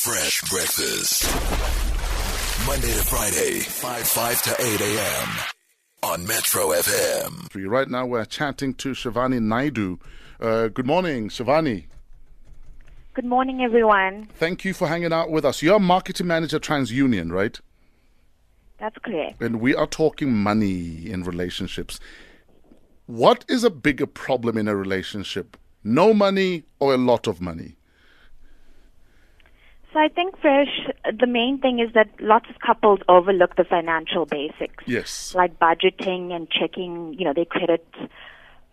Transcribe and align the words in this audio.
Fresh 0.00 0.40
breakfast. 0.48 1.24
Monday 2.66 2.86
to 2.86 3.04
Friday, 3.04 3.60
5 3.60 4.06
5 4.08 4.42
to 4.44 4.56
8 4.58 4.80
a.m. 4.80 5.28
on 6.02 6.26
Metro 6.26 6.68
FM. 6.68 7.68
Right 7.68 7.86
now, 7.86 8.06
we're 8.06 8.24
chatting 8.24 8.72
to 8.76 8.92
Shavani 8.92 9.40
Naidoo. 9.40 10.00
Uh, 10.40 10.68
good 10.68 10.86
morning, 10.86 11.28
Shavani. 11.28 11.84
Good 13.12 13.26
morning, 13.26 13.60
everyone. 13.60 14.26
Thank 14.36 14.64
you 14.64 14.72
for 14.72 14.88
hanging 14.88 15.12
out 15.12 15.30
with 15.30 15.44
us. 15.44 15.60
You're 15.60 15.78
marketing 15.78 16.28
manager 16.28 16.58
TransUnion, 16.58 17.30
right? 17.30 17.60
That's 18.78 18.96
correct. 19.04 19.42
And 19.42 19.60
we 19.60 19.74
are 19.74 19.86
talking 19.86 20.32
money 20.32 21.10
in 21.10 21.24
relationships. 21.24 22.00
What 23.04 23.44
is 23.48 23.64
a 23.64 23.70
bigger 23.70 24.06
problem 24.06 24.56
in 24.56 24.66
a 24.66 24.74
relationship? 24.74 25.58
No 25.84 26.14
money 26.14 26.64
or 26.78 26.94
a 26.94 26.96
lot 26.96 27.26
of 27.26 27.42
money? 27.42 27.76
So 29.92 29.98
I 29.98 30.08
think, 30.08 30.38
Fresh, 30.40 30.88
the 31.18 31.26
main 31.26 31.58
thing 31.58 31.80
is 31.80 31.92
that 31.94 32.08
lots 32.20 32.48
of 32.48 32.60
couples 32.60 33.00
overlook 33.08 33.56
the 33.56 33.64
financial 33.64 34.24
basics. 34.24 34.84
Yes. 34.86 35.34
Like 35.34 35.58
budgeting 35.58 36.32
and 36.32 36.48
checking, 36.48 37.14
you 37.18 37.24
know, 37.24 37.32
their 37.32 37.44
credit 37.44 37.84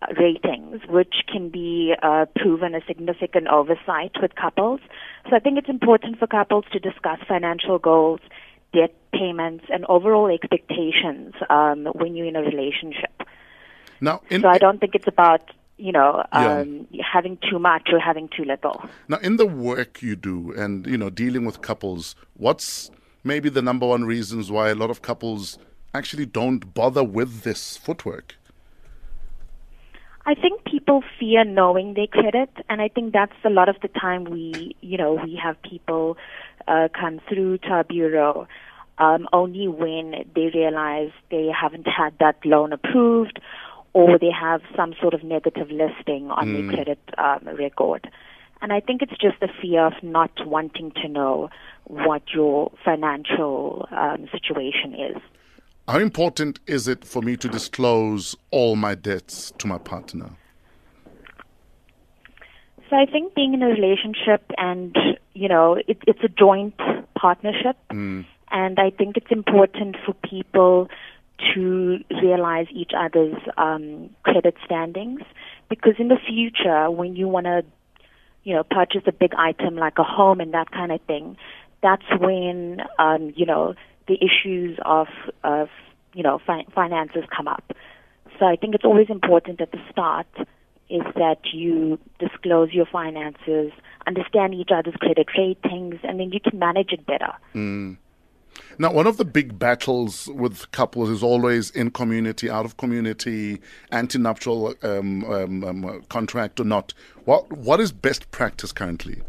uh, 0.00 0.06
ratings, 0.16 0.80
which 0.88 1.14
can 1.26 1.48
be 1.48 1.94
uh, 2.02 2.26
proven 2.36 2.76
a 2.76 2.80
significant 2.86 3.48
oversight 3.48 4.12
with 4.22 4.36
couples. 4.36 4.80
So 5.28 5.34
I 5.34 5.40
think 5.40 5.58
it's 5.58 5.68
important 5.68 6.20
for 6.20 6.28
couples 6.28 6.66
to 6.72 6.78
discuss 6.78 7.18
financial 7.26 7.80
goals, 7.80 8.20
debt 8.72 8.94
payments, 9.12 9.64
and 9.72 9.84
overall 9.86 10.28
expectations 10.28 11.34
um, 11.50 11.86
when 11.94 12.14
you're 12.14 12.26
in 12.26 12.36
a 12.36 12.42
relationship. 12.42 13.22
Now, 14.00 14.22
in, 14.30 14.42
so 14.42 14.48
I 14.48 14.58
don't 14.58 14.78
think 14.78 14.94
it's 14.94 15.08
about 15.08 15.42
you 15.78 15.92
know, 15.92 16.24
Yeah. 16.32 16.60
um, 16.60 16.86
having 17.00 17.38
too 17.48 17.58
much 17.58 17.88
or 17.92 17.98
having 18.00 18.28
too 18.28 18.44
little. 18.44 18.82
now, 19.08 19.18
in 19.18 19.36
the 19.36 19.46
work 19.46 20.02
you 20.02 20.16
do 20.16 20.52
and, 20.56 20.86
you 20.86 20.98
know, 20.98 21.08
dealing 21.10 21.44
with 21.44 21.60
couples, 21.62 22.14
what's 22.36 22.90
maybe 23.24 23.48
the 23.48 23.62
number 23.62 23.86
one 23.86 24.04
reasons 24.04 24.50
why 24.50 24.68
a 24.70 24.74
lot 24.74 24.90
of 24.90 25.02
couples 25.02 25.58
actually 25.94 26.26
don't 26.26 26.74
bother 26.74 27.04
with 27.04 27.42
this 27.42 27.76
footwork? 27.76 28.34
I 30.26 30.34
think 30.34 30.64
people 30.64 31.02
fear 31.18 31.42
knowing 31.44 31.94
their 31.94 32.06
credit, 32.06 32.50
and 32.68 32.82
I 32.82 32.88
think 32.88 33.14
that's 33.14 33.32
a 33.44 33.50
lot 33.50 33.70
of 33.70 33.76
the 33.80 33.88
time 33.88 34.24
we, 34.24 34.76
you 34.82 34.98
know, 34.98 35.14
we 35.14 35.40
have 35.42 35.56
people 35.62 36.18
uh, 36.66 36.88
come 36.92 37.20
through 37.28 37.58
to 37.58 37.68
our 37.68 37.84
bureau 37.84 38.46
um, 38.98 39.28
only 39.32 39.68
when 39.68 40.24
they 40.34 40.50
realize 40.52 41.10
they 41.30 41.48
haven't 41.48 41.86
had 41.86 42.14
that 42.18 42.36
loan 42.44 42.72
approved, 42.72 43.40
or 43.92 44.18
they 44.18 44.30
have 44.30 44.60
some 44.76 44.94
sort 45.00 45.14
of 45.14 45.22
negative 45.24 45.70
listing 45.70 46.30
on 46.30 46.52
their 46.52 46.74
credit 46.74 46.98
um, 47.16 47.48
record. 47.56 48.10
And 48.60 48.72
I 48.72 48.80
think 48.80 49.02
it's 49.02 49.16
just 49.20 49.38
the 49.40 49.48
fear 49.60 49.86
of 49.86 49.94
not 50.02 50.30
wanting 50.44 50.90
to 51.02 51.08
know 51.08 51.48
what 51.84 52.22
your 52.34 52.72
financial 52.84 53.88
um, 53.90 54.28
situation 54.32 54.94
is. 54.94 55.22
How 55.86 55.98
important 55.98 56.60
is 56.66 56.86
it 56.86 57.04
for 57.04 57.22
me 57.22 57.36
to 57.36 57.48
disclose 57.48 58.36
all 58.50 58.76
my 58.76 58.94
debts 58.94 59.52
to 59.58 59.66
my 59.66 59.78
partner? 59.78 60.30
So 62.90 62.96
I 62.96 63.06
think 63.06 63.34
being 63.34 63.54
in 63.54 63.62
a 63.62 63.68
relationship 63.68 64.50
and, 64.56 64.96
you 65.34 65.48
know, 65.48 65.74
it, 65.74 65.98
it's 66.06 66.22
a 66.22 66.28
joint 66.28 66.74
partnership. 67.14 67.76
And 68.50 68.78
I 68.78 68.90
think 68.90 69.16
it's 69.16 69.30
important 69.30 69.96
for 70.04 70.14
people 70.14 70.88
to 71.54 71.98
realize 72.22 72.66
each 72.72 72.92
other's 72.96 73.36
um, 73.56 74.10
credit 74.22 74.54
standings 74.64 75.20
because 75.68 75.94
in 75.98 76.08
the 76.08 76.18
future, 76.26 76.90
when 76.90 77.16
you 77.16 77.28
want 77.28 77.46
to, 77.46 77.64
you 78.44 78.54
know, 78.54 78.64
purchase 78.64 79.02
a 79.06 79.12
big 79.12 79.32
item 79.36 79.76
like 79.76 79.98
a 79.98 80.04
home 80.04 80.40
and 80.40 80.54
that 80.54 80.70
kind 80.70 80.92
of 80.92 81.00
thing, 81.02 81.36
that's 81.82 82.04
when, 82.18 82.80
um, 82.98 83.32
you 83.36 83.46
know, 83.46 83.74
the 84.08 84.18
issues 84.22 84.78
of, 84.84 85.06
of 85.44 85.68
you 86.14 86.22
know, 86.22 86.40
fi- 86.44 86.66
finances 86.74 87.24
come 87.34 87.46
up. 87.46 87.64
So 88.38 88.46
I 88.46 88.56
think 88.56 88.74
it's 88.74 88.84
always 88.84 89.10
important 89.10 89.60
at 89.60 89.70
the 89.72 89.78
start 89.90 90.26
is 90.90 91.02
that 91.16 91.40
you 91.52 91.98
disclose 92.18 92.72
your 92.72 92.86
finances, 92.86 93.72
understand 94.06 94.54
each 94.54 94.70
other's 94.74 94.94
credit 94.94 95.26
ratings, 95.36 95.96
and 96.02 96.18
then 96.18 96.32
you 96.32 96.40
can 96.40 96.58
manage 96.58 96.92
it 96.92 97.04
better. 97.04 97.34
Now, 98.78 98.92
one 98.92 99.06
of 99.06 99.16
the 99.16 99.24
big 99.24 99.58
battles 99.58 100.28
with 100.28 100.70
couples 100.72 101.08
is 101.10 101.22
always 101.22 101.70
in 101.70 101.90
community, 101.90 102.48
out 102.48 102.64
of 102.64 102.76
community, 102.76 103.60
ante-nuptial 103.90 104.74
um, 104.82 105.24
um, 105.24 105.64
um, 105.64 106.02
contract 106.08 106.60
or 106.60 106.64
not. 106.64 106.94
What 107.24 107.50
what 107.52 107.80
is 107.80 107.92
best 107.92 108.30
practice 108.30 108.72
currently? 108.72 109.22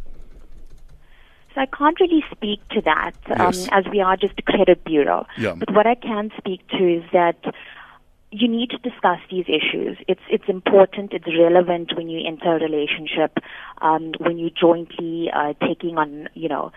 So 1.55 1.61
I 1.61 1.65
can't 1.65 1.99
really 1.99 2.23
speak 2.31 2.59
to 2.69 2.81
that 2.81 3.13
Yes. 3.27 3.67
um, 3.67 3.69
as 3.71 3.85
we 3.91 4.01
are 4.01 4.15
just 4.15 4.33
a 4.37 4.41
credit 4.43 4.83
bureau. 4.83 5.25
Yeah. 5.37 5.55
But 5.57 5.73
what 5.73 5.87
I 5.87 5.95
can 5.95 6.31
speak 6.37 6.67
to 6.69 6.97
is 6.97 7.03
that 7.11 7.37
you 8.31 8.47
need 8.47 8.69
to 8.69 8.77
discuss 8.77 9.19
these 9.31 9.45
issues. 9.47 9.97
It's 10.07 10.21
it's 10.29 10.47
important. 10.47 11.13
It's 11.13 11.25
relevant 11.27 11.95
when 11.97 12.09
you 12.09 12.25
enter 12.27 12.55
a 12.55 12.59
relationship, 12.59 13.37
um, 13.81 14.13
when 14.19 14.37
you're 14.37 14.51
jointly 14.51 15.31
uh, 15.33 15.53
taking 15.65 15.97
on 15.97 16.29
you 16.35 16.47
know 16.47 16.71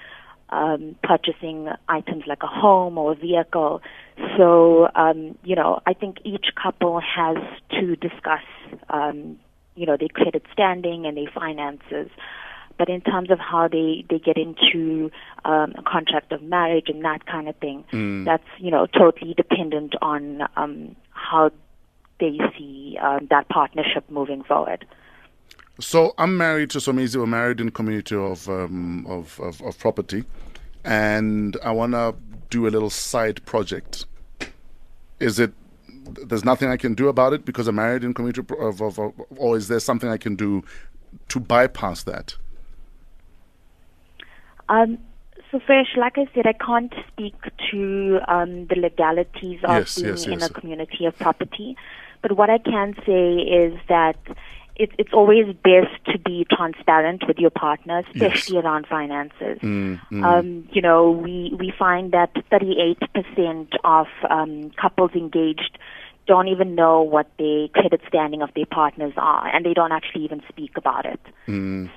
um, 0.53 0.95
purchasing 1.03 1.69
items 1.89 2.25
like 2.27 2.43
a 2.43 2.47
home 2.47 2.99
or 2.99 3.13
a 3.13 3.15
vehicle. 3.17 3.83
So 4.37 4.89
um, 4.95 5.37
you 5.43 5.57
know 5.57 5.81
I 5.87 5.95
think 5.95 6.19
each 6.25 6.47
couple 6.63 7.01
has 7.01 7.37
to 7.73 7.97
discuss 7.97 8.45
um, 8.91 9.39
you 9.75 9.87
know 9.87 9.97
their 9.97 10.09
credit 10.09 10.45
standing 10.53 11.07
and 11.07 11.17
their 11.17 11.31
finances. 11.35 12.11
But 12.79 12.89
in 12.89 13.01
terms 13.03 13.31
of 13.31 13.39
how 13.39 13.69
they, 13.69 14.05
they 14.09 14.19
get 14.19 14.37
into 14.39 15.11
um, 15.45 15.75
a 15.77 15.83
contract 15.87 16.33
of 16.33 16.43
marriage 16.43 16.89
and 16.89 17.05
that 17.05 17.27
kind 17.27 17.49
of 17.49 17.57
thing, 17.57 17.85
that's 18.25 18.49
you 18.59 18.71
know 18.71 18.87
totally 18.87 19.35
dependent 19.35 19.95
on 20.01 20.43
um, 20.57 20.97
how 21.11 21.51
they 22.19 22.39
see 22.57 22.99
um, 23.03 23.27
that 23.31 23.49
partnership 23.49 24.09
moving 24.11 24.43
forward. 24.45 24.87
So 25.81 26.15
I'm 26.19 26.37
married 26.37 26.71
to 26.71 26.79
Somizi. 26.79 27.17
We're 27.17 27.27
married 27.27 27.61
in 27.61 27.71
community 27.71 28.15
of 28.15 28.49
um, 28.49 29.07
of, 29.09 29.41
of 29.41 29.61
of 29.63 29.79
property, 29.79 30.25
and 30.85 31.57
I 31.65 31.71
want 31.73 31.93
to 31.93 32.15
do 32.51 32.67
a 32.67 32.71
little 32.71 32.91
side 32.91 33.45
project. 33.47 34.05
Is 35.19 35.39
it? 35.39 35.53
There's 36.27 36.45
nothing 36.45 36.69
I 36.69 36.77
can 36.77 36.95
do 36.95 37.09
about 37.09 37.33
it 37.33 37.45
because 37.45 37.69
I'm 37.69 37.77
married 37.77 38.05
in 38.05 38.13
community 38.13 38.43
of, 38.59 38.81
of, 38.83 38.99
of 38.99 39.13
or 39.37 39.57
is 39.57 39.69
there 39.69 39.81
something 39.81 40.09
I 40.11 40.17
can 40.19 40.35
do 40.35 40.63
to 41.29 41.41
bypass 41.41 42.03
that? 42.03 42.37
Um, 44.69 44.99
so, 45.51 45.61
Fresh, 45.61 45.97
like 45.97 46.17
I 46.17 46.27
said, 46.35 46.47
I 46.47 46.55
can't 46.55 46.93
speak 47.09 47.35
to 47.71 48.21
um, 48.27 48.67
the 48.67 48.77
legalities 48.77 49.61
of 49.65 49.71
Yes, 49.71 49.97
being 49.97 50.09
yes, 50.09 50.27
in 50.27 50.33
yes. 50.33 50.51
a 50.51 50.53
community 50.53 51.05
of 51.05 51.17
property. 51.19 51.77
But 52.23 52.37
what 52.37 52.51
I 52.51 52.59
can 52.59 52.95
say 53.05 53.35
is 53.39 53.79
that 53.89 54.17
it, 54.77 54.91
it's 54.99 55.13
always 55.13 55.47
best 55.63 56.05
to 56.07 56.19
be 56.19 56.47
transparent 56.51 57.27
with 57.27 57.39
your 57.39 57.51
partner, 57.51 58.03
especially 58.15 58.59
around 58.59 58.87
finances. 58.87 59.59
Um, 60.25 60.69
you 60.73 60.83
know, 60.83 61.11
we, 61.11 61.55
we 61.59 61.73
find 61.79 62.13
that 62.13 62.35
38% 62.51 63.69
of 63.85 64.07
um, 64.29 64.71
couples 64.71 65.13
engaged 65.15 65.79
don't 66.27 66.49
even 66.49 66.75
know 66.75 67.03
what 67.03 67.29
the 67.39 67.69
credit 67.75 68.01
standing 68.07 68.43
of 68.43 68.51
their 68.55 68.67
partners 68.67 69.13
are, 69.17 69.49
and 69.49 69.67
they 69.67 69.75
don't 69.75 69.93
actually 69.93 70.25
even 70.25 70.41
speak 70.49 70.77
about 70.77 71.05
it. 71.05 71.21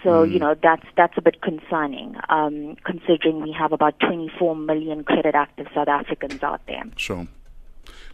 So 0.04 0.24
you 0.24 0.40
know 0.40 0.56
that's 0.62 0.86
that's 0.98 1.14
a 1.18 1.22
bit 1.22 1.42
concerning, 1.42 2.16
um, 2.30 2.76
considering 2.84 3.42
we 3.42 3.52
have 3.52 3.72
about 3.72 4.00
24 4.00 4.56
million 4.56 5.04
credit 5.04 5.36
active 5.36 5.68
South 5.76 5.88
Africans 5.88 6.42
out 6.42 6.62
there. 6.68 6.84
Sure. 6.98 7.28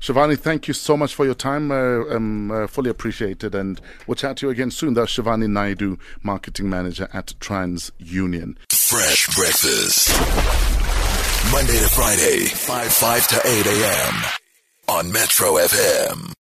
Shavani, 0.01 0.35
thank 0.38 0.67
you 0.67 0.73
so 0.73 0.97
much 0.97 1.13
for 1.13 1.25
your 1.25 1.35
time. 1.35 1.72
Uh, 1.72 2.16
um, 2.16 2.50
uh, 2.50 2.66
fully 2.66 2.89
appreciated. 2.89 3.53
And 3.53 3.79
we'll 4.07 4.16
chat 4.16 4.38
to 4.38 4.47
you 4.47 4.50
again 4.51 4.72
soon. 4.72 4.95
That's 4.95 5.16
Shavani 5.16 5.45
Naidoo, 5.45 6.00
Marketing 6.23 6.69
Manager 6.69 7.07
at 7.13 7.28
TransUnion. 7.39 8.57
Fresh 8.72 9.35
breakfast. 9.35 10.09
Monday 11.51 11.77
to 11.80 11.89
Friday, 11.89 12.45
5 12.45 12.92
5 12.92 13.27
to 13.27 13.42
8 13.45 13.68
a.m. 13.68 14.13
on 14.88 15.12
Metro 15.12 15.53
FM. 15.53 16.33